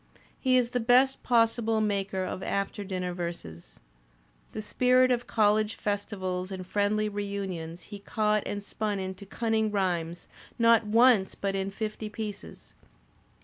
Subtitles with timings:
[0.39, 3.79] He is the best possible maker of after dinner verses.
[4.51, 10.27] The spirit of college festivals and friendly reunions he caught and spun into cunning rhymes,
[10.57, 12.73] not once but in fifty pieces.